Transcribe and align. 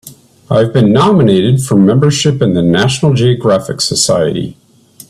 I've 0.49 0.73
been 0.73 0.91
nominated 0.91 1.61
for 1.61 1.75
membership 1.75 2.41
in 2.41 2.55
the 2.55 2.63
National 2.63 3.13
Geographic 3.13 3.81
Society. 3.81 4.57